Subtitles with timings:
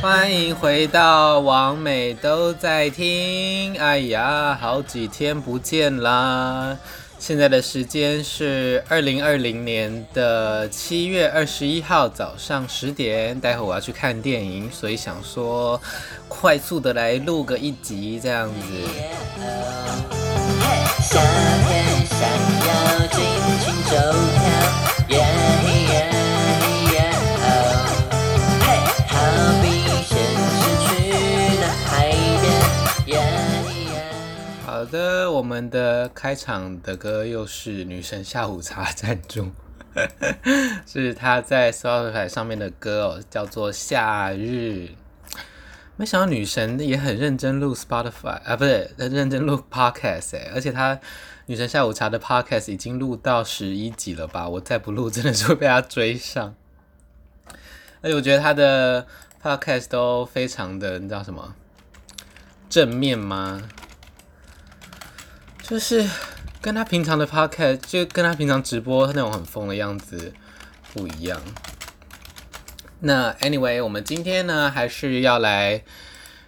[0.00, 3.78] 欢迎回到王美都在听。
[3.78, 6.76] 哎呀，好几天不见啦！
[7.18, 13.38] 现在的时间是二零二零年的七月二十一号早上十点。
[13.40, 15.80] 待会我要去看电影，所以想说
[16.28, 18.54] 快速的来录个一集这样子。
[34.64, 39.50] 好的，我们的开场的歌又是女神下午茶赞助，
[40.86, 44.88] 是她在 Spotify 上面的歌哦，叫做《夏日》。
[45.98, 50.96] 没想到女神也很认真录 Spotify 啊，不是很认真录 Podcast 哎，而且她
[51.46, 54.48] 女神下午茶的 Podcast 已经录到十一集了吧？
[54.48, 56.54] 我再不录真的是会被她追上。
[58.00, 59.08] 而且我觉得她的
[59.42, 61.56] Podcast 都非常的，你知道什么？
[62.70, 63.60] 正面吗？
[65.60, 66.08] 就是
[66.62, 70.32] 跟她平常的 podcast，就跟她平常直播那种很疯的样子
[70.94, 71.42] 不一样。
[73.00, 75.84] 那 anyway，我们今天呢还是要来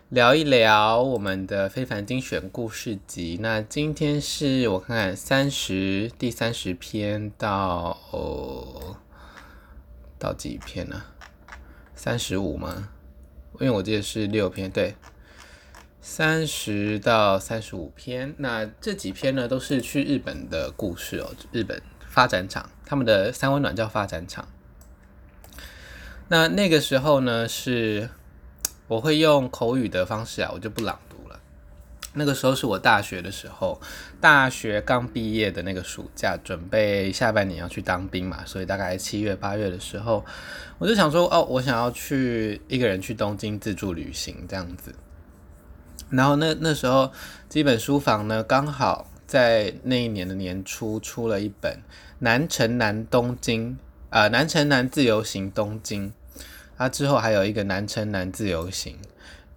[0.09, 3.39] 聊一聊我们的非凡精选故事集。
[3.41, 8.97] 那今天是我看看三十第三十篇到哦
[10.19, 11.01] 到几篇呢？
[11.95, 12.89] 三十五吗？
[13.61, 14.97] 因为我记得是六篇，对。
[16.01, 24.49] 三十到三十五篇，那这几篇呢都是去日本的故事哦，日本发展场，他们的三温暖叫发展场。
[26.33, 28.09] 那那个时候呢，是
[28.87, 31.41] 我会用口语的方式啊，我就不朗读了。
[32.15, 33.81] 那个时候是我大学的时候，
[34.21, 40.25] 大学刚毕业的那个暑假，准备下半年要去当兵嘛，所以大概七月八月的时候，
[40.79, 44.95] 我就想说，哦，我想要去一个人去东京自助旅行这样子。
[46.11, 47.11] 然后那那时候，
[47.49, 51.73] 基本书房呢，刚好在那一年的年初出了一本
[52.21, 53.73] 《南城南东京》，
[54.11, 56.09] 呃，《南城南自由行东京》，
[56.81, 58.97] 他之后还有一个《南城南自由行》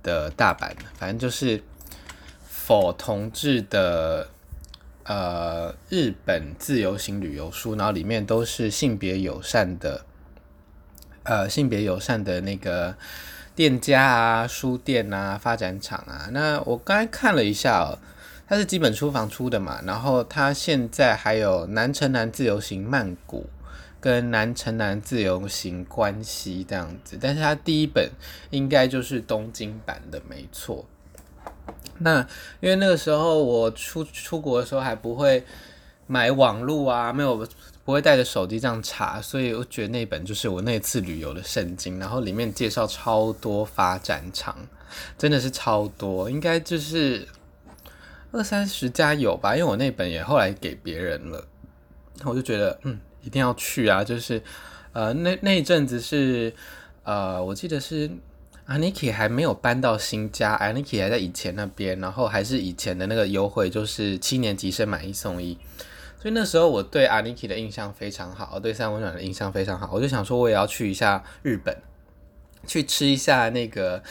[0.04, 1.64] 的大阪，反正就是
[2.46, 4.28] 否同志的
[5.06, 10.04] 呃日本自由行旅游书，然后里面都是性别友善的，
[11.24, 12.96] 呃性别友善的那个。
[13.56, 18.00] 店家啊，书店啊，发展厂啊，那我刚才看了一下哦，
[18.48, 23.48] 它是基本书房出的嘛，然后它现在还有南城南自由行曼谷
[24.04, 28.12] 跟南城南自由行关系这样子，但是它第一本
[28.50, 30.86] 应该就是东京版的，没错。
[32.00, 32.20] 那
[32.60, 35.46] 因为那个时候我出出国的时候还不会
[36.06, 37.48] 买网路啊，没有。
[37.86, 42.00] 不会带着手机这样查，所以我觉得那本就是我那次旅游的圣经。
[42.00, 44.56] 然后里面介绍超多发展场，
[45.18, 47.28] 真的是超多，应该就是
[48.32, 49.54] 二三十家有吧。
[49.54, 51.46] 因为我那本也后来给别人了，
[52.24, 54.04] 我就觉得嗯，一定要去啊。
[54.04, 54.42] 就是
[54.92, 56.54] 呃，那那一阵子是
[57.04, 58.10] 呃，我记得是
[58.68, 65.58] Aniki 还没有搬到新家，Aniki 还在以前那边，然后还是以前的那个优惠，就是七年级生买一送一。
[66.22, 71.76] 所以那时候我对 Aniki 的印象非常好，对三温暖的印象非常好，我就想说我也要去一下日本，
[72.66, 74.02] 去吃一下那个，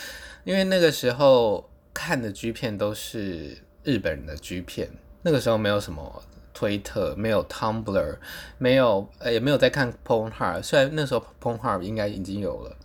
[0.44, 4.90] 因为那个时候看的 G 片都是日本人的 G 片，
[5.22, 6.22] 那个时候没有什么
[6.54, 8.16] 推特，没有 Tumblr，
[8.58, 12.76] 没有呃也没有在看 Pornhub，虽然那时候 Pornhub 应该已经有了。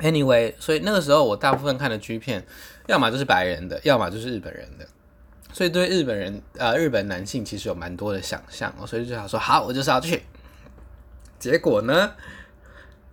[0.00, 2.46] Anyway，所以那个时候我大部分看的 G 片，
[2.86, 4.86] 要么就是白人的，要么就是日本人的。
[5.52, 10.22] 所以对日本人，呃，日本男性其实有蛮多的想象，所以就想说，好，我就是要去。
[11.38, 12.12] 结果呢，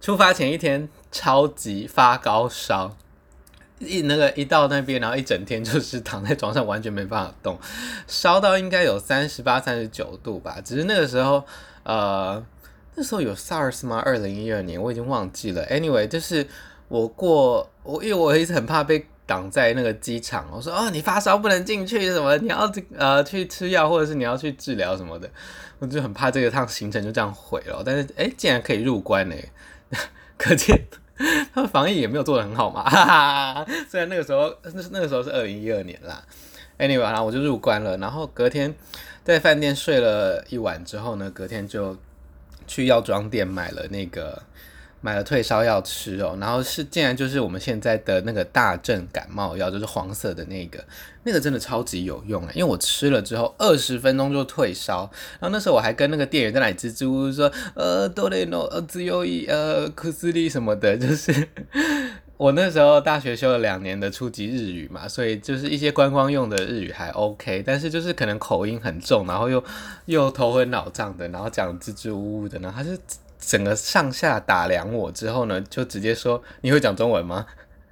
[0.01, 2.97] 出发前一天超级发高烧，
[3.85, 7.59] 一那个一到那边，然后一整天就是 躺在床上，完全没办法动，
[8.07, 10.57] 烧到应该有三十八、三十九度吧。
[10.63, 11.44] 只是那个时候，
[11.83, 12.44] 呃，
[12.95, 14.01] 那时候有 SARS 吗？
[14.06, 15.65] 二零一二年我已经忘记了。
[15.68, 16.47] Anyway，就是
[16.88, 19.06] 我过我，因为我一直很怕被。
[19.25, 25.29] 挡在那个机场，我说哦，你发烧不能进去，什么你要呃去吃药，或者是你要去治疗什么的，
[25.79, 27.81] 我就很怕这个趟行程就这样毁了。
[27.86, 29.36] 但是哎，竟然可以入关呢，
[30.38, 30.77] 可见
[31.54, 32.84] 他们防疫也没有做得很好嘛。
[32.90, 36.24] 哈哈，虽然那个时候那那个时候是二零一二年啦
[36.78, 38.74] ，anyway，然后我就入关了，然后隔天
[39.24, 41.98] 在饭店睡了一晚之后呢，隔天就
[42.68, 44.42] 去药妆店买了那个
[45.05, 50.81] 买了退烧药吃哦，然后是竟然就是我们现在的那个大正感冒药，就是黄色的那个，
[51.23, 55.01] 那个真的超级有用哎，因为我吃了之后二十分钟就退烧，
[55.41, 61.50] 然后那时候我还跟那个店员在那里支支吾吾说，呃，多雷诺，呃，自由医，呃，库斯利什么的，就是
[62.38, 69.61] 我那时候大学修了两年的初级日语嘛，所以就是一些观光用的日语还 OK，但是就是可能口音很重，然后又
[70.05, 72.97] 又头昏脑胀的，然后讲支支吾吾的，然后他是。
[73.45, 77.45] 整个上下打量我之后呢，就直接说：“你会讲中文吗？”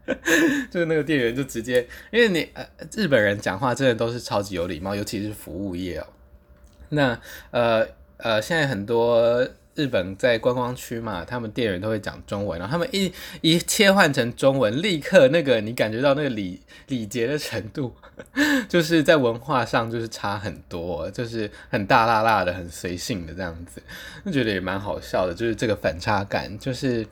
[0.71, 2.65] 就是那个店员就直接，因为你呃
[2.95, 6.07] 日本人讲话真的都是超级有礼貌，尤其是服务业哦。
[6.89, 7.19] 那
[7.51, 7.87] 呃
[8.17, 9.47] 呃，现在很多。
[9.73, 17.95] 日本在观光区嘛，他们店员都会讲中文，然后他们一一切换成中文，立刻那个你感觉到那个礼礼节的程度，
[18.67, 23.81] 就是在文化上就是差很多，就是很大辣辣的，很随性的这样子，
[24.25, 27.07] 就觉得也蛮好笑的，就是这个反差感，就是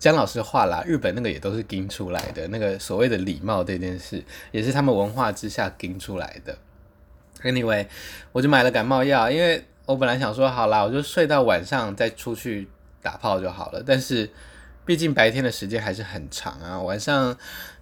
[0.00, 4.20] 讲老实话啦，日本那个也都是盯出来的，那个所谓的礼貌这件事，
[4.50, 6.58] 也是他们文化之下盯出来的。
[7.44, 7.86] Anyway，
[8.32, 9.64] 我就买了感冒药，因为。
[9.84, 12.68] 我本来想说好啦，我就睡到晚上再出去
[13.02, 13.82] 打炮就好了。
[13.84, 14.30] 但是
[14.84, 17.36] 毕竟白天的时间还是很长啊，晚上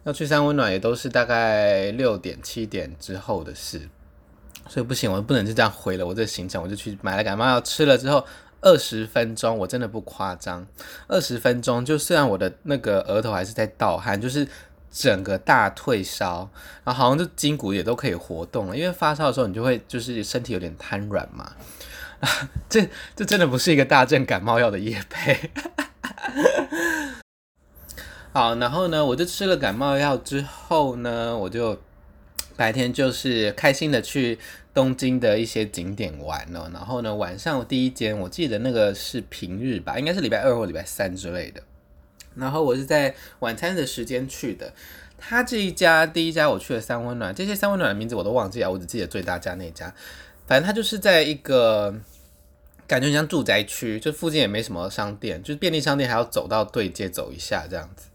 [0.04, 3.88] 要去三温暖也都是大概六点七点之后的事，
[4.68, 6.62] 所以不行，我不能就这样毁了我这行程。
[6.62, 8.26] 我就去买了感冒药，吃了之后
[8.62, 10.66] 二十分钟，我真的不夸张，
[11.06, 14.48] 二十分钟就虽然我的那个额头还是在盗汗，就是
[14.90, 16.48] 整个大退烧，
[16.82, 18.76] 然后好像就筋骨也都可以活动了。
[18.76, 21.52] 因为发烧的时候你就会就是身体有点瘫软嘛。
[22.68, 25.50] 这这真的不是一个大正感冒药的业配。
[28.32, 31.80] 好，然后呢，我就吃了感冒药之后呢，我就
[32.56, 34.38] 白天就是开心的去
[34.72, 36.70] 东京的一些景点玩了。
[36.72, 41.60] 然后呢，晚上第一间我记得那个是平日吧，应该是礼拜二或礼拜三之类的。
[42.36, 44.72] 然后我是在晚餐的时间去的。
[45.18, 49.92] 他这一家第一家我去了三温暖，这些三温暖的名字我都忘记了，我只记得最大家那家。
[50.46, 51.92] 反正他就是在一个。
[52.90, 58.08] 感觉很像住宅区，就附近也没什么商店，就是便利商店还要走到对街走一下这样子。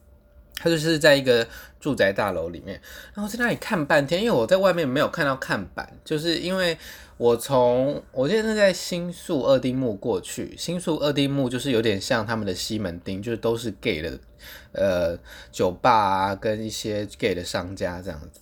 [0.57, 1.47] 他就是在一个
[1.79, 2.81] 住宅大楼里面，
[3.13, 6.77] 然后在那里看半天，因为我在外面没有看到看板，就是因为
[7.15, 14.19] 我从我记得是在新宿二丁目过去，新宿二丁目就是有点像他们的西门町，就是都是 gay 的
[14.73, 15.17] 呃
[15.53, 18.41] 酒吧啊，跟一些 gay 的商家这样子。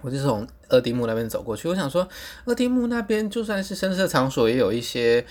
[0.00, 2.08] 我就从二丁目那边走过去，我想说，
[2.46, 5.24] 二丁目那边就算是声色场所，也有一些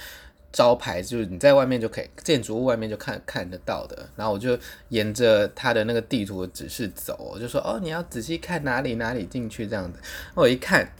[0.51, 4.09] 招牌，就是你在外面就可以，建筑物外面就看看得到的。
[4.15, 4.57] 然后我就
[4.89, 9.99] 沿着他的那个地图的指示走，我就说，哦，你要仔细看哪里哪里进去这样子。
[10.35, 10.91] 我一看，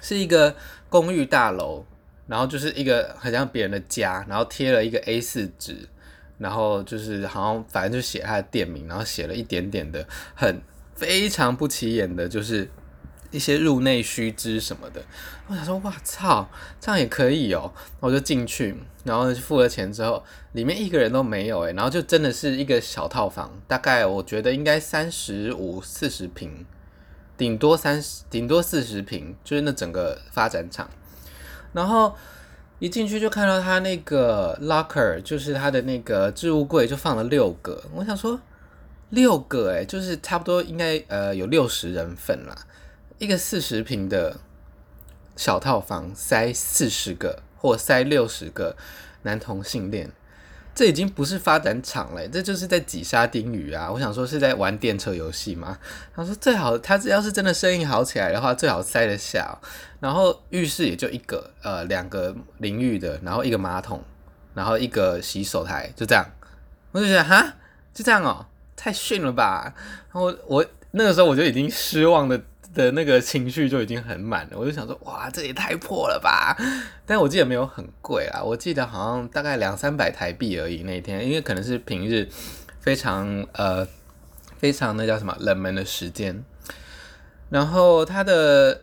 [0.00, 0.54] 是一个
[0.88, 1.84] 公寓大楼，
[2.26, 5.88] 然后就是一个很像别人的家，然后贴了一个 A 四纸，
[6.38, 10.62] 然后就是好像反正就写他的店名，然后写了一点点的，很
[10.94, 12.70] 非常不起眼的，就是。
[13.36, 15.02] 一些入内须知什么的，
[15.46, 16.48] 我想说，哇操，
[16.80, 17.70] 这样也可以哦！
[18.00, 18.74] 我就进去，
[19.04, 26.64] 然后付了钱之后，里面一个人都没有诶，然后就真的是一个小套房，大概我觉得应该三十五、四十平，
[27.36, 30.88] 顶多三十，顶多四十平，就是那整个发展场。
[31.74, 32.16] 然后
[32.78, 37.84] 一进去就看到他那个 locker，就是他的那个置物柜，就放了六个。
[37.94, 38.40] 我想说，
[39.10, 42.56] 六个诶，就是差不多应该呃有六十人份啦。
[43.18, 44.40] 一个四十平的
[45.36, 48.76] 小套房，塞四十个或塞六十个
[49.22, 50.10] 男同性恋，
[50.74, 53.90] 这已经不是发展场了，这就是在挤沙丁鱼啊！
[53.90, 55.78] 我想说是在玩电车游戏吗？
[56.14, 59.58] 他说最好他要是真的生意好起来的话，最好塞得下。
[59.98, 64.04] 然后浴室也就一个，呃，两个淋浴的，然后一个马桶，
[64.52, 66.22] 然后一个洗手台，就这样。
[66.92, 67.54] 我就觉得哈，
[67.94, 68.44] 就这样哦，
[68.76, 69.74] 太逊了吧！
[70.12, 72.38] 然后我那个时候我就已经失望的。
[72.76, 76.54] 的那个情绪就已经很满了，我就想说，哇，这也太破了吧！
[77.06, 82.28] 但我记得没有很贵啊，我记得好像大概两三百台币而已那一天，因为可能是平日
[82.78, 83.88] 非常呃
[84.58, 86.44] 非常那叫什么冷门的时间。
[87.48, 88.82] 然后它的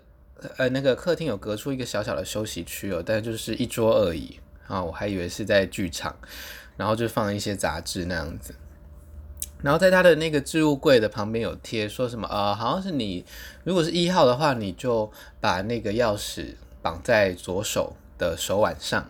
[0.57, 6.15] 呃那个客厅有隔出一个小小的休息区哦，但就是一桌而已啊，我还以为是在剧场，
[6.75, 8.55] 然后就放一些杂志那样子。
[9.63, 13.25] 然后在他的那个置物柜的旁边有贴说什么呃，好像是你
[13.63, 19.03] 如果是一号的话，你就把那个钥匙绑在左手的手腕上；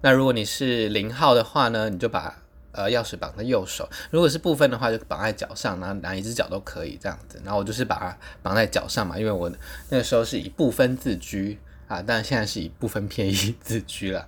[0.00, 2.42] 那如果你是零号的话呢，你就把
[2.72, 7.38] 呃钥匙绑在右手；如果是部分的话，就绑在脚上，然后哪一只脚都可以这样子。
[7.44, 9.52] 然后我就是把它绑在脚上嘛，因为我
[9.90, 14.26] 那个时候是以部分自居啊，但现在是以部分偏一自居了。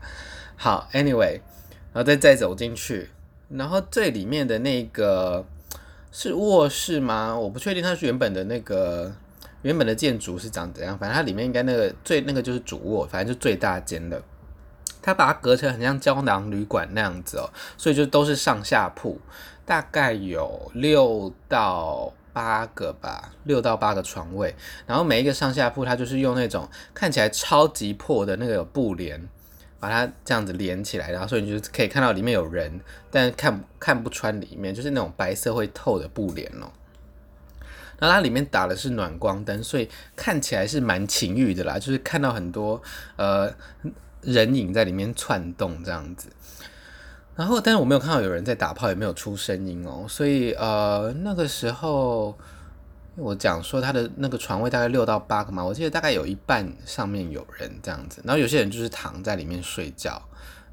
[0.57, 1.41] 好，anyway，
[1.93, 3.09] 然后再再走进去。
[3.49, 5.45] 然后最里面的那个
[6.12, 7.35] 是卧室吗？
[7.35, 9.11] 我不确定它是原本的那个
[9.62, 14.23] 原本的建筑是长怎样，反正它里面应该那个最那个就是主卧，反正就最大间的。
[15.00, 19.19] 它把它隔成很像胶囊旅馆那样子哦，所以就都是上下铺，
[19.64, 24.54] 大概有六到八个吧，六到八个床位。
[24.87, 29.28] 然后每一个上下铺，它就是用那种看起来超级破的那个布帘，
[29.83, 32.79] 把它这样子连起来，然后所以你就可以看到里面有人，
[33.11, 36.71] 但看看不穿里面，就是那种白色会透的布帘哦。
[37.99, 42.81] 那它里面打的是暖光灯，所以看起来是蛮情欲的啦，就是看到很多
[43.17, 43.53] 呃。
[44.25, 46.29] 人影在里面窜动这样子，
[47.35, 52.39] 然后但是我没有看到有人在打炮，也没有出声音哦，所以呃那个时候
[53.16, 60.21] 我讲说他的那个床位大概六到八个嘛，我记得大概有一半上面有人这样子，然后有些人就是躺在里面睡觉，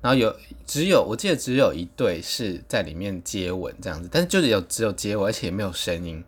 [0.01, 0.33] 然后有
[0.65, 6.23] 只有我记得只有一对是在里面接吻这样子，但是就是有只有接吻，而且也没有声音，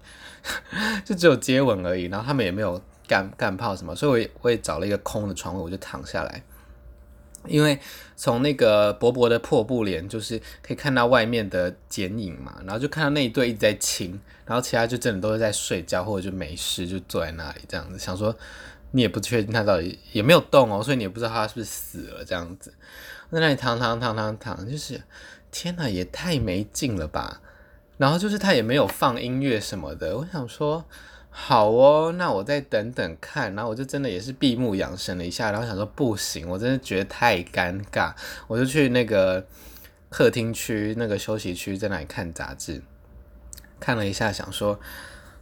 [1.05, 6.43] 就只有接吻而已，然后他们也没有干干炮什么，所以我也我也找了一个空的床位，我就躺下来。
[7.47, 7.79] 因为
[8.15, 18.35] 从那个薄薄的破布帘，就是可以看到外面的剪影嘛，然后就看到那一对一直在亲，然后其他就真的都是在睡觉或者就没事，就坐在那里这样子，想说
[18.91, 22.73] 你也不确定他到底也没有动哦，所以你也不知道他是不是死了这样子，
[23.31, 25.01] 在那里躺躺躺躺躺，就是
[25.51, 27.41] 天哪，也太没劲了吧，
[27.97, 30.85] 然后就是他也没有放音乐什么的，我想说。
[31.33, 38.13] 好哦，那我再等等看，然后我就真的也是闭目养神了一下，然后想说不行，我真的觉得太尴尬，
[38.47, 39.45] 我就去那个
[40.09, 42.83] 客厅区那个休息区在那里看杂志，
[43.79, 44.77] 看了一下，想说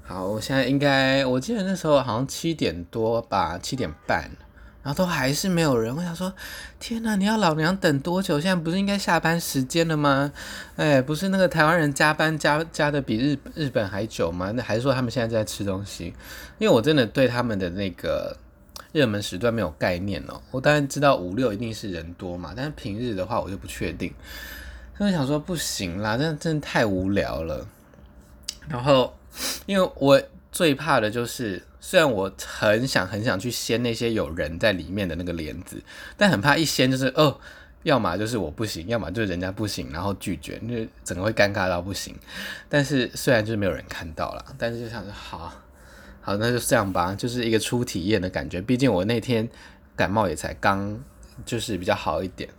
[0.04, 4.30] 好，我现在应该，我记得那时候好像七点多吧，七点半。
[4.90, 6.34] 然后都还是没有人，我想说，
[6.80, 8.42] 天哪，你要老娘等多久？
[8.42, 10.34] 现在不是应该下班时间了吗？
[10.78, 14.52] 哎，不是那个台湾人加班加加的比日日本还久吗？
[14.56, 16.06] 那还是说他们现在在吃东西？
[16.58, 18.36] 因为我真的对他们的那个
[18.92, 20.42] 热门时段没有概念哦。
[20.50, 24.12] 我当然知道五六一定是人多嘛，但是平日的话我就不确定。
[24.98, 27.64] 所以想说不行啦，真的真的太无聊了。
[28.68, 29.16] 然后
[29.68, 30.20] 因为我
[30.52, 31.62] 最怕的就是。
[31.82, 35.82] 虽然我很想很想去掀那些有人在里面的那个帘子，
[36.18, 37.40] 但很怕一掀就是哦，
[37.84, 42.14] 要么就是我不行，要么就是人家不行，然后拒绝，那整个会尴尬到不行。
[42.68, 45.54] 但是虽然就是没有人看到了，但是就想着好，
[46.22, 48.62] 好，那就这样吧，就是一个初体验的感觉。
[48.62, 49.48] 毕竟我那天
[49.96, 51.02] 感冒也才刚
[51.46, 52.50] 就是比较好一点，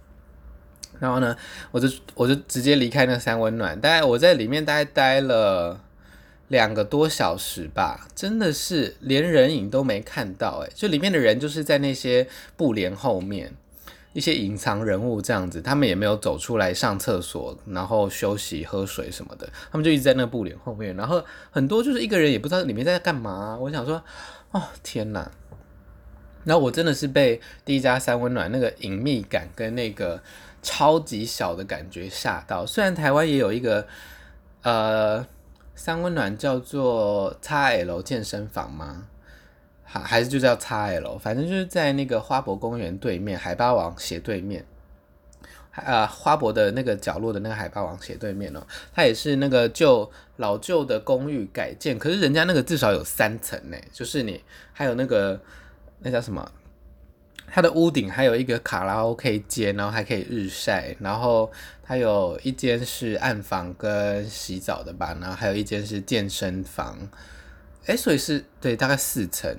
[0.98, 1.36] 然后呢，
[1.70, 5.78] 我就我就直接离开那三温暖，大概我在里面大概待了。
[6.50, 12.26] 两个多小时吧，真的是连人影都没看到诶，就里面的人就是在那些
[12.56, 13.54] 布帘后面，
[14.12, 23.56] 一些隐藏人物这样子，他们也没有走出来上厕所，然后休息喝水什么的，他们就一直在那布帘后面，然后很多就是一个人也不知道里面在干嘛。
[23.56, 24.02] 我想说，
[24.50, 25.30] 哦天哪！
[26.42, 30.20] 然后我真的是被第一家三温暖那个隐秘感跟那个
[30.64, 32.66] 超级小的感觉吓到。
[32.66, 33.86] 虽然台湾也有一个，
[34.62, 35.24] 呃。
[35.82, 39.06] 三温暖叫做 XL 健身房吗？
[39.82, 41.18] 还还是就叫 XL？
[41.18, 44.62] 反正就是在那个花博公园对面，海霸王斜对面，
[45.74, 48.60] 呃，花博的那个角落的那个海霸王斜对面哦，
[48.92, 54.44] 它也是那个旧老旧的公寓改建，可是人家那个至少有三层呢，就是你
[54.74, 55.40] 还有那个
[56.00, 56.52] 那叫什么？
[57.52, 61.50] 它的屋顶还有一个卡拉 OK 间，然后还可以日晒，然后
[61.82, 66.96] 它有一间是暗房跟洗澡的吧，然后还有一间是健身房，
[67.86, 69.54] 诶，所以是对，大概四层，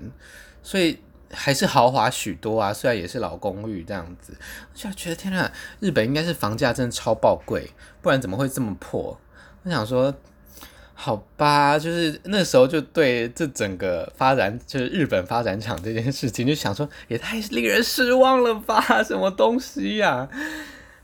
[0.64, 1.00] 所以
[1.32, 4.34] 还是豪华许多啊，虽然也是老公寓这样子，
[4.74, 7.70] 我就觉得天呐，日本应该是房价真的超爆贵，
[8.02, 9.20] 不然怎么会这么破？
[9.64, 10.14] 我想说。
[11.03, 20.29] 好吧，就是那时候就对这整个发展，就是日本发展厂这件事情，就想说也太令人失望了吧， 什么东西呀、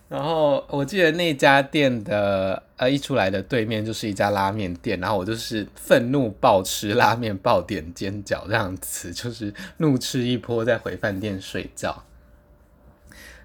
[0.07, 12.03] 然后我记得那家店的呃一出来的对面就是一家拉面店，然后我就是愤怒暴吃拉面，暴点煎饺这样子，就是怒吃一波再回饭店睡觉。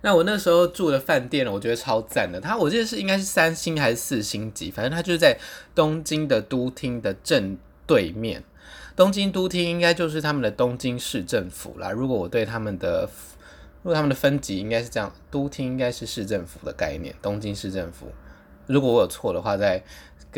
[0.04, 2.40] 那我那时候住的饭店呢，我觉得超赞的。
[2.40, 5.38] 它我记得是应该是三星还是四星级，反正它就是在
[5.74, 7.56] 东京的都厅的正
[7.86, 8.42] 对面。
[8.96, 11.90] 东京都厅应该就是他们的东京市政府啦。
[11.90, 13.08] 如果我对他们的，
[13.82, 18.08] 如果他们的分级应该是这样，都厅应该是市政府的概念，东京市政府。
[18.66, 19.82] 如果我有错的话，再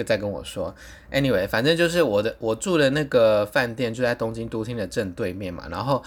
[0.04, 0.74] 再跟我说。
[1.10, 6.04] Anyway，反正就是我的我住的那个饭店就在东京都厅的正对面嘛，然后。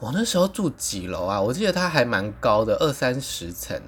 [0.00, 1.40] 我那时候住几楼啊？
[1.40, 3.80] 我记得它还蛮高的，二三十层。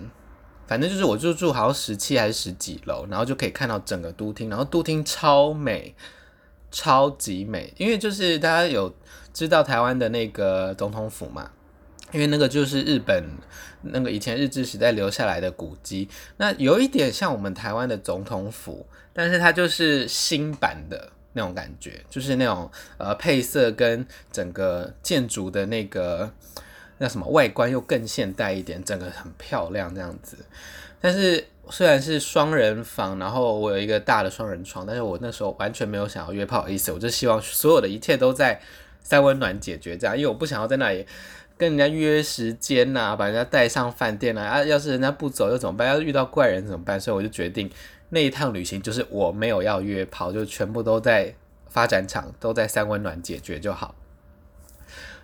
[0.66, 5.94] 反正就是我就住好像十七还是十几楼，然后就可以看到整个都厅，然后都厅超美，
[6.70, 8.94] 超级美，因为就是大家有
[9.32, 11.50] 知道台湾的那个总统府嘛，
[12.12, 13.24] 因为那个就是日本
[13.82, 26.32] 那个以前日治时代留下来的古迹，那有一点像我们台湾的总统府，但是它就是新版的那种感觉，就是那种呃配色跟整个建筑的那个。
[27.02, 30.36] 那什么外观又更现代一点，整个很漂亮这样子。
[31.00, 38.60] 但是虽然是双人房，然后我有一个大的双人床，但是我那时候完全没有想要约炮的意思，我就希望所有的一切都在
[39.02, 41.06] 三温暖解决这样，因为我不想要在那里
[41.56, 45.88] 跟人家约时间呐、把人家带上饭店啊，啊，要是人家不走又怎么办？
[45.88, 47.00] 要是遇到怪人怎么办？
[47.00, 47.70] 所以我就决定
[48.10, 51.34] 那一趟旅行就是我没有要约炮，就全部都在
[51.68, 53.94] 发展场，都在三温暖解决就好。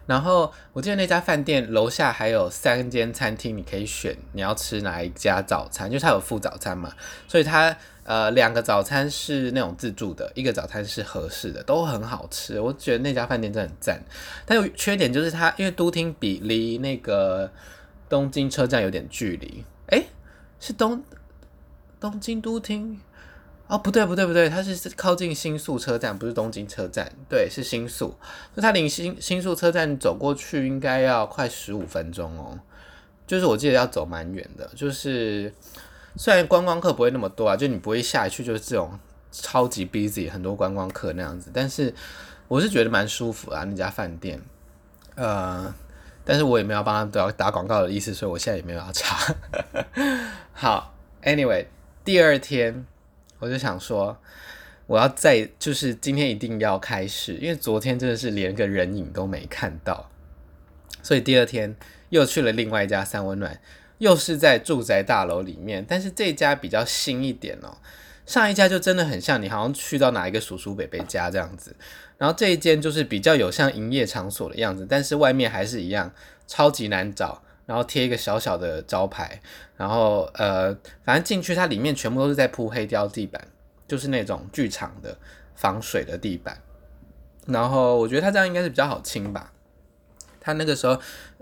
[0.07, 6.93] 然后我记得那家饭店楼下还有三间餐厅，你可以选你要吃哪一家早餐，就是它有附早餐嘛，
[7.27, 12.61] 所以它呃两个早餐是那种自助的，一个早餐是合适的，都很好吃。
[12.61, 14.01] 我觉得那家饭店真的很赞，
[14.45, 17.51] 但有缺点就是它因为都厅比离那个
[18.09, 20.07] 东京车站有点距离，诶，
[20.61, 21.03] 是东
[22.01, 23.01] 东京都厅。
[23.69, 27.11] 哦，不对，不对，不对，它是靠近新宿车站，不是东京车站。
[27.29, 28.17] 对，是新宿。
[28.55, 32.59] 那它离新新宿车站走过去应该要快十五分钟哦。
[33.27, 34.71] 就是我记得要走蛮远的。
[34.77, 35.53] 就是
[36.15, 38.97] 虽然观光客不会那么多啊，就你不会下去就是这种
[39.33, 41.51] 超级 busy 很多观光客那样子。
[41.53, 41.93] 但是
[42.47, 44.41] 我是觉得蛮舒服啊，那家饭店。
[45.17, 45.75] 呃，
[46.25, 49.35] 但是我也没有帮他们都要打广告的意思，所以我现在也没有要查。
[50.55, 51.67] 好，Anyway，
[52.07, 52.87] 第二天。
[53.39, 54.17] 我就想说，
[54.87, 60.09] 我要再就是今天一定要开始，因为昨天真的是连个人影都没看到，
[61.03, 61.77] 所以第二天
[62.09, 63.61] 又去了另外一家三温暖，
[63.99, 67.77] 又是在住宅大楼里面，但是这家比较新一点哦。
[68.25, 71.77] 上一家就真的很像你好像去到哪一个叔叔伯伯家这样子，
[72.17, 76.11] 然后这一间就是比较有像营业场所的样子，但是外面还是一样
[76.47, 77.43] 超级难找。
[77.67, 79.41] 然后贴一个小小的招牌，
[79.77, 80.73] 然后呃，
[81.05, 83.49] 反正进去它里面全部都是在铺黑胶地板，
[83.89, 85.19] 就是那种剧场的
[85.57, 86.63] 防水的地板。
[87.47, 89.53] 然后我觉得它这样应该是比较好清吧。
[90.41, 90.97] 它那个时候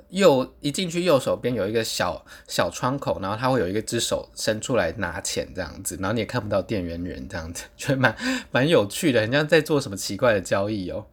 [0.08, 8.16] 右一进去右手边有一个小小窗口，然后它会有一只手伸出来拿钱这样子，然后你也看不到店员人这样子， 觉得蛮
[8.50, 11.04] 蛮有趣的，很像在做什么奇怪的交易哦。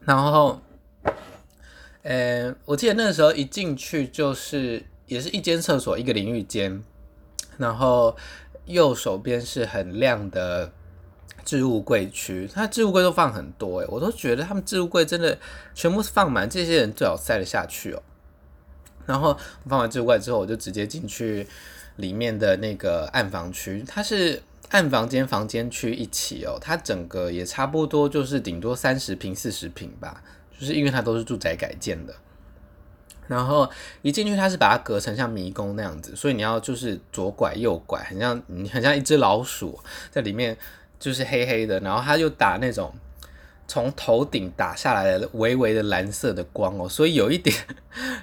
[0.00, 0.60] 然后。
[2.02, 6.82] 呃，我记得那个时候一进去就是也是一间厕所，一个淋浴间，
[7.58, 8.16] 然后
[8.66, 10.72] 右手边是很亮的
[11.44, 15.38] 置物柜区，它置物柜都放很多诶，我都觉得他们置物柜真的
[15.74, 18.02] 全部是放满，这些人最好塞得下去哦。
[19.06, 19.36] 然后
[19.68, 21.46] 放完置物柜之后，我就直接进去
[21.96, 30.22] 里面的那个暗房区，它是暗房间、房间区一起哦，它整个也差不多就是顶多三十平、四十平吧。
[30.62, 32.14] 就是因为它都是住宅改建的，
[33.26, 33.68] 然后
[34.00, 39.76] 一进去它是把它隔成像迷宫那样子，所以你要就是左拐右拐，很像很像一只老鼠
[40.08, 40.56] 在里面，
[41.00, 42.94] 就是黑黑的，然后它又打那种
[43.66, 47.56] 从头顶打下来的微微的蓝色的光哦，所以有一点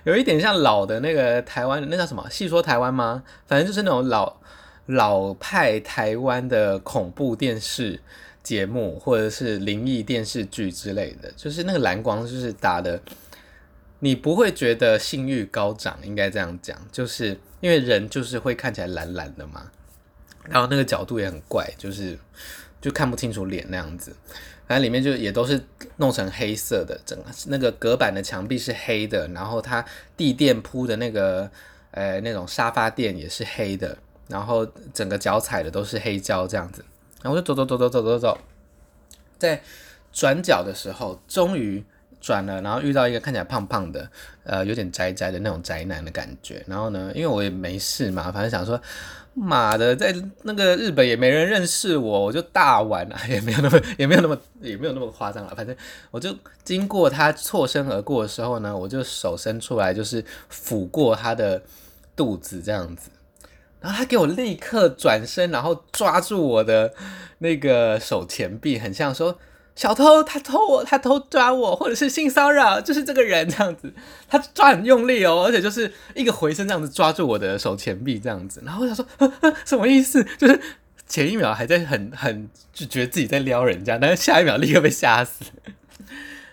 [0.05, 2.25] 有一点像老的那个台湾那叫什么？
[2.29, 3.21] 戏说台湾吗？
[3.47, 4.37] 反正就是那种老
[4.85, 7.99] 老派台湾的恐怖电视。
[8.49, 12.99] 节目或者是灵异电视剧之类的，就是那个蓝光，就是打的，
[13.99, 19.69] 你不会觉得性欲高涨，应该这样讲，就是因为人就是会看起来蓝蓝的嘛，
[20.49, 22.17] 然后那个角度也很怪，就是
[22.81, 24.15] 就看不清楚脸那样子，
[24.67, 25.61] 反正里面就也都是
[25.97, 29.85] 弄成黑色的，整个那个隔板的墙壁是黑的，然后它
[30.17, 31.47] 地垫铺的那个
[31.91, 33.95] 呃那种沙发垫也是黑的，
[34.27, 36.83] 然后整个脚踩的都是黑胶这样子。
[37.21, 38.37] 然后我就走走走走走走走，
[39.37, 39.61] 在
[40.11, 41.83] 转角的时候，终于
[42.21, 44.09] 转了，然后遇到一个看起来胖胖的，
[44.43, 46.63] 呃，有点宅宅的那种宅男的感觉。
[46.67, 48.81] 然后呢，因为我也没事嘛，反正想说，
[49.33, 55.53] 妈的，在那个日本也没人认识我，我就大玩啊， 也没有那么，也没有那么，也没有那么夸张了。
[55.55, 55.75] 反正
[56.11, 61.61] 我就经过他错身而过的时候呢，我就手伸出来，就是抚过他的
[62.15, 63.09] 肚子这样子。
[63.81, 66.93] 然后他给我立刻转身，然后抓住我的
[67.37, 69.37] 那个手前臂，很像说
[69.75, 73.93] 小偷，他偷我，他偷抓我，或者是性骚扰，就是这个人这样子。
[74.27, 78.61] 他抓很用力哦，而且就是一个回身这样子抓住我的手前臂这样子。
[78.65, 80.21] 然后我想说呵呵， 什么意思？
[80.37, 80.59] 就是
[81.07, 85.45] 前一秒还在很很就觉得自己在撩人家，但是下一秒立刻被吓死。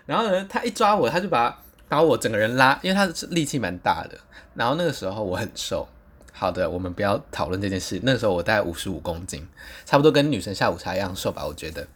[0.06, 4.16] 然后呢，他一抓我，他就 把把我整个人拉，因为他是力气蛮大的。
[4.54, 5.88] 然后那个时候我很瘦。
[6.38, 7.98] 好的，我们不要讨论这件事。
[8.02, 9.48] 那时候我大概五十五公斤，
[9.86, 11.88] 差不多跟女神下午茶一样瘦吧，我觉得。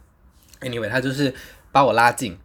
[0.61, 1.31] Anyway，他就是
[1.71, 2.35] 把我拉近，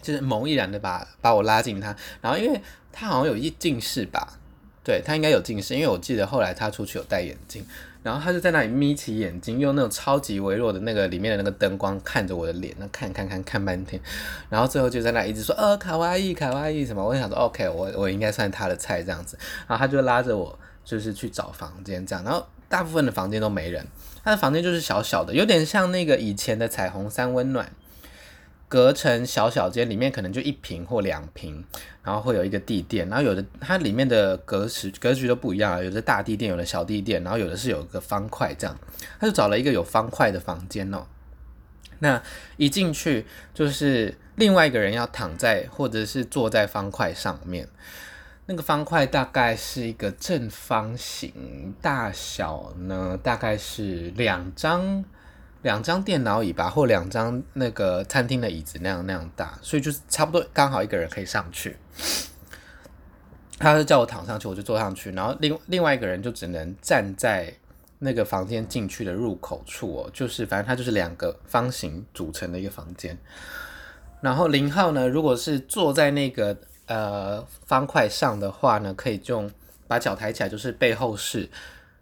[0.00, 2.58] 就是猛毅然的把把我拉近他，然后因为
[2.90, 4.38] 他好像有一近视吧。
[4.82, 7.62] 对，他应该有近视，因为我记得后来他出去有戴眼镜，
[8.02, 14.00] 然后他就在那里眯起眼睛，用那种超级微弱的那个里面的那个灯光看着我的脸，那看看看看半天，
[14.48, 23.86] 然后最后就在那一直说呃卡哇伊卡哇伊什么，我想说 OK，我我应该算他的菜这样子，然后他就拉着我就是去找房间这样，然后大部分的房间都没人，
[24.24, 27.70] 他的房间就是小小的，有点像那个以前的彩虹三温暖。
[28.70, 31.64] 隔成小小间，里面可能就一平或两平，
[32.02, 38.78] 然后会有一个地垫，然后有的它里面的格局格局都不一样，有的大地垫，有的小地垫，然后有的是有个方块这样，
[39.18, 41.06] 他就找了一个有方块的房间哦。
[42.00, 42.22] 那
[42.58, 43.24] 一进去
[43.54, 47.66] 就是另外一个人要躺在或者是坐在方块上面，
[48.50, 55.04] 那个方块大概是一个正方形，大小呢大概是两张。
[55.62, 61.76] 两张电脑椅吧，或两张那个餐厅的椅子那样那样大，所以就是差不多刚好一个人可以上去。
[63.58, 67.52] 他就叫我躺上去，我就坐上去，然后另另外一个人就只能站在
[67.98, 73.18] 那个房间进去的入口处哦，就是反正它就是两个方形组成的一个房间。
[74.20, 76.56] 然后零号呢，如果是坐在那个
[76.88, 79.48] 呃方块上的话呢，可以用
[79.86, 81.48] 把脚抬起来，就是背后式。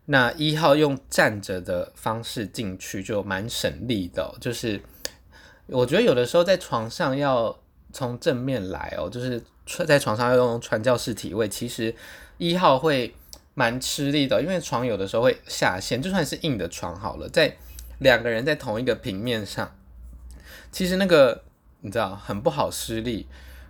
[0.08, 4.80] 那一号用站着的方式进去就蛮省力的，就是
[5.66, 7.58] 我觉得有的时候在床上要
[7.92, 9.42] 从正面来哦，就是
[9.84, 11.92] 在床上要用传教士体位，其实
[12.38, 13.12] 一号会
[13.54, 17.56] 蛮吃力的，因为床有的时候会下陷，就算是硬的床好了，在
[17.98, 19.74] 两个人在同一个平面上，
[20.70, 21.42] 其实那个
[21.80, 23.26] 你知道很不好施力，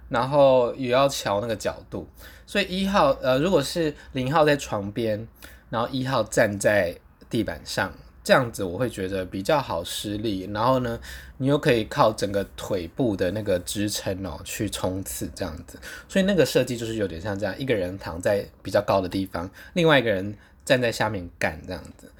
[0.09, 2.09] 然后也要调那个角度，
[2.47, 5.27] 所以一号呃如果是零号在床边。
[5.69, 6.97] 然后一号站在
[7.29, 7.93] 地板上，
[8.23, 10.49] 这样子我会觉得比较好施力。
[10.55, 10.99] 然后呢，
[11.39, 15.77] 你又可以靠整个腿部的那个支撑哦去冲刺，这样子。
[16.09, 22.13] 所以那个设计就是有点像这样，一个人躺在比较高的地方，另外一个人站在下面干这样子。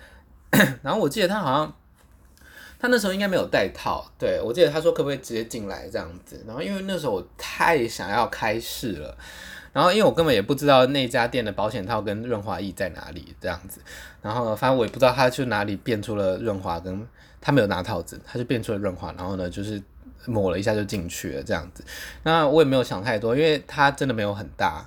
[0.83, 1.73] 然后我记得他好像，
[2.79, 6.43] 他那时候应该没有戴套，对，我记得他说可不可以直接进来这样子。
[6.47, 9.17] 然后因为那时候我太想要开市了。
[9.73, 13.79] 然后，因为我根本也不知道那家店的保险套跟润滑液在哪里，这样子。
[14.23, 17.07] 然后呢，反正我也不知道他去哪里变出了润滑，跟
[17.43, 19.13] 他没有拿套子，他就变出了润滑。
[19.19, 19.79] 然后呢，就是
[20.25, 21.85] 抹了一下就进去了，这样子。
[22.23, 24.83] 那我也没有想太多，因为他真的没有很大。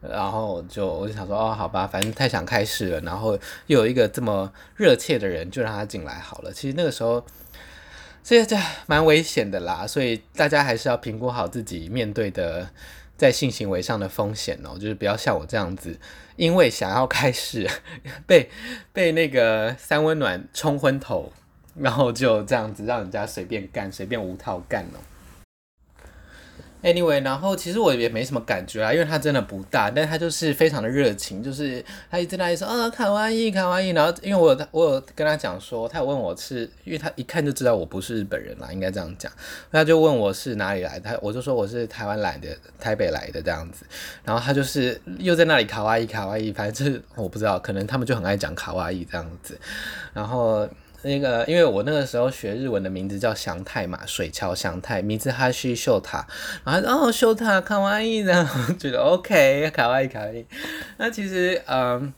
[0.00, 3.00] 然后就我就想说，哦，好吧，反正太想开始了。
[3.00, 6.52] 然后又有一个这么热切的人，就让他进来好了。
[6.52, 7.24] 其实那个时候，
[8.22, 12.70] 这这蛮危险的啦，所以大家还是要评估好自己面对的。
[13.20, 15.94] 在性行为上的风险哦，就是不要像我这样子，
[16.36, 17.68] 因为想要开始
[18.26, 18.48] 被
[18.94, 21.30] 被那个三温暖冲昏头，
[21.74, 24.96] 然后就这样子让人家随便干，随便无套干哦。
[26.82, 39.30] Anyway，然后其实我也没什么感觉啊，因为他真的不大，但他就是非常的热情，就是他一直在那里说啊卡哇伊卡哇伊，然后因为我我有跟他讲说，他有问我是因为他一看就知道我不是日本人啦，应该这样讲，
[39.70, 43.84] 他就问我是哪里来的，他我就说我是台湾来的，台北来的这样子，
[44.24, 49.58] 然后他就是又在那里卡哇伊卡哇伊，反正就是我不知道，可能他们就很爱讲卡哇伊这样子，
[50.14, 50.66] 然后。
[51.02, 56.26] 那个，因为我那个时候学日文的名字叫祥太嘛，水桥祥太，名字哈须秀塔，
[56.64, 60.44] 然后哦秀塔卡哇伊，呢 觉得 OK 卡哇伊卡哇伊。
[60.98, 62.12] 那其实嗯，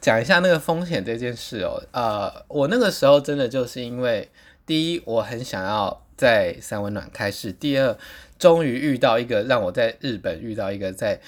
[0.00, 4.30] 讲一下那个风险这件事哦，呃，我那个时候真的就是因为
[4.64, 7.96] 第一我很想要在三温暖开市，第二
[8.38, 11.20] 终于遇到一个让我在日本遇到一个在。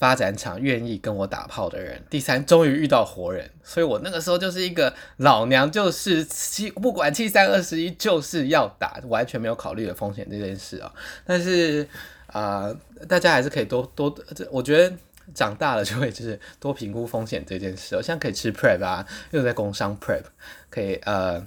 [0.00, 10.90] 发展场愿意跟我打炮的人，第三终于遇到活人，所以我那个时候就是一个老娘就是七不管七三二十一就是要打，完全没有考虑的风险这件事啊、
[11.26, 11.86] 但是
[12.28, 12.74] 啊、
[13.06, 14.16] 大家还是可以多多，
[14.50, 14.96] 我觉得
[15.34, 20.22] 长大了就会就是多评估风险这件事、我现在可以吃 Prep 啊，又在工商 Prep，
[20.70, 21.46] 可以呃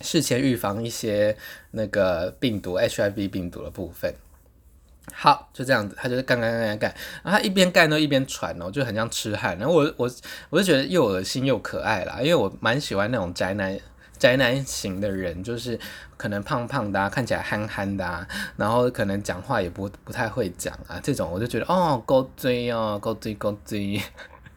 [0.00, 1.36] 事前预防一些
[1.72, 4.14] 那个病毒 HIV 病毒的部分。
[5.12, 9.56] 好，就这样子，他就是干干干干干，然后他一边干都一边喘哦，就很像痴汉。
[9.58, 10.10] 然后我我
[10.50, 13.78] 我就觉得又恶心又可爱啦，因为我蛮喜欢那种宅男
[14.18, 15.78] 宅男型的人，就是
[16.16, 24.00] 可能胖胖的，看起来憨憨的，然后可能讲话也不不太会讲啊，这种我就觉得哦，够追哦，够追够追。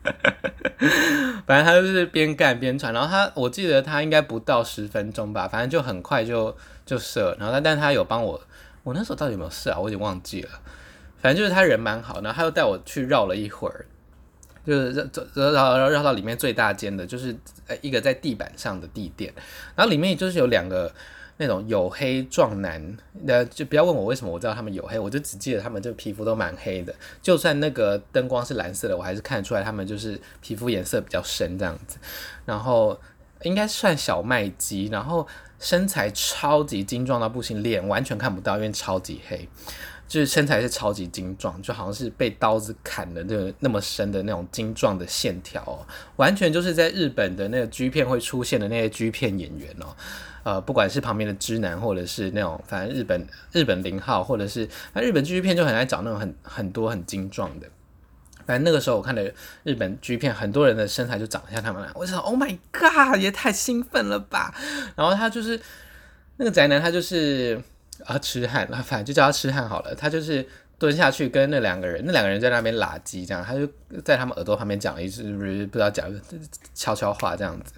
[1.45, 8.41] 反正他就是边干边喘，然后他我记得他应该不到十分钟吧，反正就很快就就射，然后他但他有帮我。
[8.83, 9.79] 我那时候到底有没有事啊？
[9.79, 10.49] 我已经忘记了。
[11.21, 13.85] 反正就是他人蛮好，然后他又带我去绕了一会儿，
[14.65, 14.91] 就是
[15.33, 17.35] 绕绕绕绕到里面最大间的，就是
[17.67, 19.33] 呃一个在地板上的地垫，
[19.75, 20.89] 然后里面就是有两个
[21.35, 31.97] 那种黝黑壮男，呃，就不要问我为什么我知道他们黝黑，我就只记得他们这皮肤都蛮黑的，就算那个灯光是蓝色的，我还是看得出来他们就是皮肤颜色比较深这样子，
[32.45, 32.97] 然后
[33.41, 35.27] 应该算小麦肌，然后
[35.59, 39.47] 身材超级精壮到不行，脸完全看不到，因为超级黑。
[40.07, 49.95] 就是身材是超级精壮，就好像是被刀子砍的那那么深的那种精壮的线条哦，完全就是在日本的那个 G 片会出现的那些 G 片演员哦，
[50.41, 57.67] 呃，不管是旁边的直男，或者是那种反正日本日本零号，或者是那日本 G 片就很爱找那种很很多很精壮的，
[58.49, 59.31] 反正那个时候我看的
[59.61, 64.55] 日本 G 片，很多人的身材就长得像他们俩，我想 Oh my God，也太兴奋了吧！
[64.95, 65.61] 然后他就是
[66.37, 67.61] 那个宅男，他就是。
[68.05, 69.93] 啊，痴汉， 反正就叫他痴汉好了。
[69.93, 73.67] 他就是蹲下去跟那两个人，那两个人在那边拉鸡，这样，他就
[74.05, 76.09] 在他们耳朵旁边讲了一句，不是不知道讲
[76.73, 77.73] 悄悄话这样子。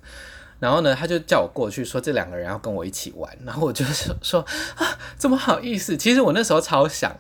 [0.59, 3.35] 然后呢，他就叫我过去说这两个人要跟我一起玩。
[3.43, 4.41] 然后我就 说说
[4.75, 5.97] 啊，怎么好意思？
[5.97, 7.17] 其实我那时候超想，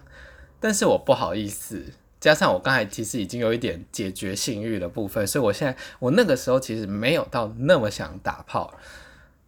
[0.59, 1.83] 但是我不好意思。
[2.21, 8.73] 加上我刚才其实已经有一点解决性欲的部分，所以我现在我那个时候其实没有到那么想打炮。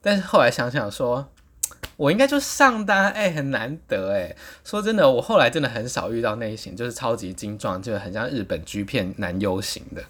[0.02, 1.30] 但是后来想想说。
[1.96, 4.36] 我应该就上单，哎、很难得哎。
[4.64, 10.02] 说真的，我后来真的很少遇到那一型，就是超级精壮，就是很像日本 G 片男优型的。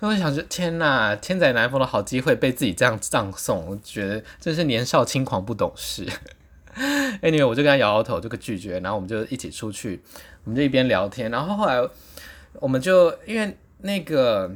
[0.00, 6.04] 所以我想说，天呐，千载难逢的好机会被自己这样葬送，我觉得真是年少轻狂不懂事。
[7.22, 10.00] Anyway，我就跟他摇摇头，这个拒绝，然后我们就一起出去，
[10.44, 11.86] 我们就一边聊天，然后后来
[12.54, 14.50] 我们就因为那个。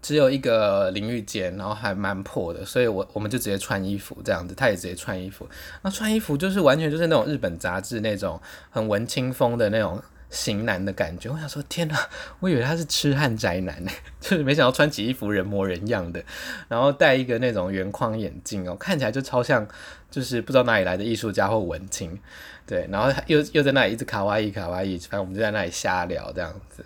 [0.00, 5.44] 只有一个淋浴间，然后还蛮破的，所以我我们就直接穿衣服这样子，他也直接穿衣服。
[5.82, 11.30] 那穿衣服就是完全就是那种日本杂志那种很文青风的那种型男的感觉。
[11.30, 11.96] 我想说，天哪，
[12.40, 16.22] 我以为他是痴汉宅男呢， 就是没想到穿起衣服人模人样的，
[16.68, 19.66] 然后戴一个那种圆框眼镜哦，看起来就超像，
[20.10, 22.18] 就是不知道哪里来的艺术家或文青。
[22.66, 26.84] 对，然后又又在那里一直卡哇伊卡哇伊，反正我们就在那里瞎聊这样子。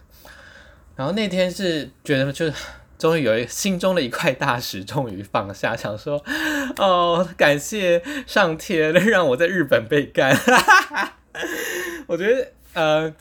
[0.95, 2.53] 然后那天是觉得就是。
[2.99, 6.25] 终于有一心中的一块大石，终于放下，想说，
[6.77, 10.33] 哦，感谢上天 让我在日本被干。
[12.07, 13.13] 我觉得，呃，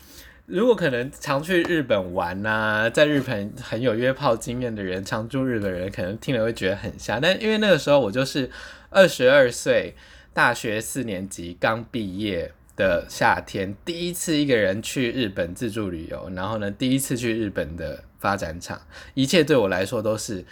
[0.52, 7.20] 如果可能常去日本玩呐、啊，在日本很有约炮经验的人，常住日本人，可能听了会觉得很瞎。
[7.20, 8.50] 但因为那个时候我就是
[8.90, 9.96] 二十二岁，
[10.34, 18.04] 大学四年级刚毕业的夏天，第一次一个人去日本自助旅游，然后呢，第一次去日本的。
[18.22, 18.80] 发展场，
[19.16, 20.46] 一切对我来说都是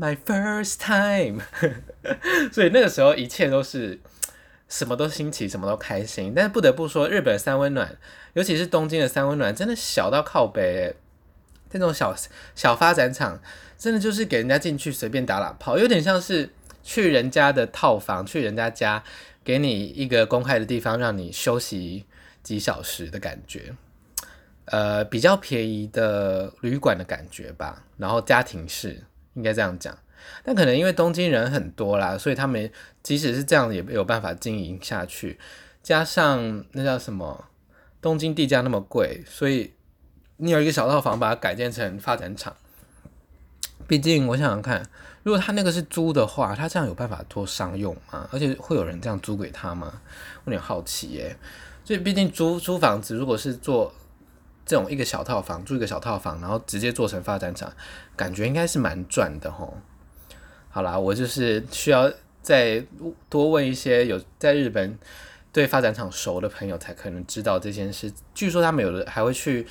[0.00, 1.42] my first time，
[2.50, 4.00] 所以那个时候一切都是
[4.72, 6.32] 什么都新奇，什么都开心。
[6.34, 7.98] 但是不得不说，日本三温暖，
[8.32, 10.96] 尤其是东京的三温暖，真的小到靠北。
[11.68, 12.14] 这种小
[12.54, 13.40] 小发展场，
[13.78, 16.50] 真的就是给人家进去随便打打炮，有点像是
[16.82, 19.02] 去人家的套房，去人家家，
[19.44, 22.06] 给你一个公开的地方，让你休息
[22.42, 23.74] 几小时的感觉。
[24.66, 29.02] 呃，比较便宜的旅馆的感觉吧，然后家庭式
[29.34, 29.98] 应该这样讲，
[30.44, 32.70] 但可能因为东京人很多啦，所以他们
[33.02, 35.38] 即使是这样也没有办法经营下去。
[35.82, 37.46] 加上那叫什么，
[38.00, 39.72] 东京地价那么贵，所以
[40.36, 42.54] 你有一个小套房把它改建成发展厂。
[43.86, 44.88] 毕竟我想想看，
[45.22, 48.28] 如果他那个是租的话，他这样有办法做商用吗？
[48.32, 50.00] 而且会有人这样租给他吗？
[50.44, 51.36] 我有点好奇耶。
[51.84, 53.92] 所以毕竟租租房子如果是做。
[54.64, 57.70] 这种一个小套房，住一个小套房，然后直接做成发展厂，
[58.14, 59.76] 感觉应该是蛮赚的吼。
[60.74, 62.82] 好啦，我就是需要再
[63.28, 64.98] 多问一些有在日本
[65.52, 68.10] 对发展场熟的朋友，才可能知道这件事。
[68.34, 69.66] 据说他们有的还会去，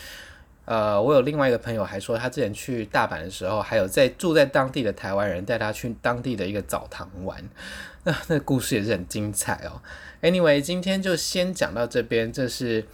[0.66, 7.44] 呃，我有另外一个朋友还说，他之前去大阪的时候，还有在住在当地的台湾人带他去当地的一个澡堂玩，
[8.04, 9.82] 那那故事也是很精彩哦。
[10.22, 12.86] Anyway，今天就先讲到这边，这是。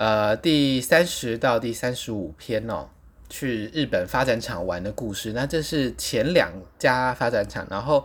[0.00, 2.88] 呃，第三十到第三十五篇哦，
[3.28, 5.32] 去日本发展场玩的故事。
[5.32, 8.04] 那这是前两家发展场，然后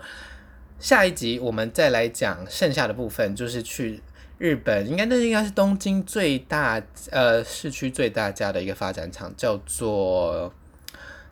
[0.79, 4.01] 下一集我们再来讲剩下的部分，就是去
[4.37, 6.81] 日本，应该那应该是东京最大
[7.11, 10.53] 呃市区最大家的一个发展场，叫做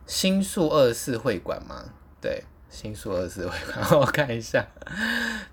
[0.06, 1.84] 新宿二四会馆嘛。
[2.20, 4.66] 对，新宿二四会馆， 我看一下，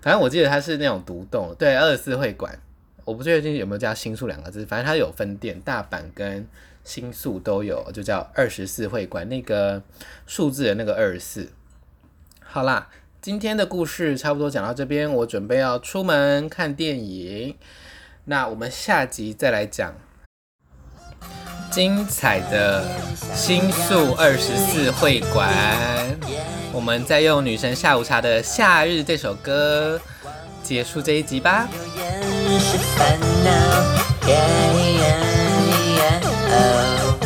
[0.00, 2.58] 反正我记得它是那种独栋，对，二四会馆。
[3.04, 6.46] 我不确定有没有加新宿两个字，反正它有分店，大阪跟
[6.84, 9.28] 新宿都有，就叫二十四会馆。
[9.28, 9.82] 那个
[10.26, 11.52] 数字的那个二十四。
[12.42, 12.88] 好啦，
[13.20, 15.12] 今天的故事差不多讲到这边。
[15.12, 17.56] 我准备要出门看电影，
[18.24, 19.94] 那我们下集再来讲
[21.70, 22.84] 精彩的。
[23.34, 25.48] 新宿二十四会馆，
[26.72, 30.00] 我们再用《女神下午茶的夏日》这首歌
[30.62, 31.68] 结束这一集吧。
[36.50, 37.16] 哦。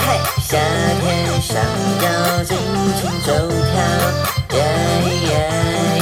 [0.00, 0.06] 嘿，
[0.40, 0.56] 夏
[1.00, 1.04] 天
[1.40, 1.56] 想
[2.02, 2.56] 要尽
[2.96, 4.58] 情走跳，耶
[5.28, 5.97] 耶。